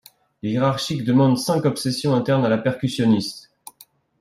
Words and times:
Les 0.41 0.49
hiérarques 0.53 1.03
demandent 1.03 1.37
cinq 1.37 1.63
obsessions 1.65 2.15
internes 2.15 2.43
à 2.43 2.49
la 2.49 2.57
percussionniste. 2.57 3.51